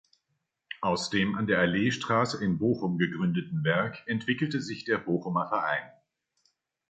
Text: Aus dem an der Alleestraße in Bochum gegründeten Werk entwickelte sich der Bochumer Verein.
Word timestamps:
Aus 0.81 1.11
dem 1.11 1.35
an 1.35 1.45
der 1.45 1.59
Alleestraße 1.59 2.43
in 2.43 2.57
Bochum 2.57 2.97
gegründeten 2.97 3.63
Werk 3.63 4.01
entwickelte 4.07 4.59
sich 4.59 4.83
der 4.83 4.97
Bochumer 4.97 5.47
Verein. 5.47 5.91